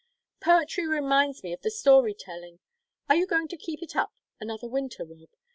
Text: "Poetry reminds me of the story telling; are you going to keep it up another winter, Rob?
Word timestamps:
"Poetry 0.39 0.87
reminds 0.87 1.43
me 1.43 1.53
of 1.53 1.61
the 1.61 1.69
story 1.69 2.15
telling; 2.15 2.57
are 3.07 3.13
you 3.15 3.27
going 3.27 3.47
to 3.49 3.55
keep 3.55 3.83
it 3.83 3.95
up 3.95 4.11
another 4.39 4.67
winter, 4.67 5.05
Rob? 5.05 5.29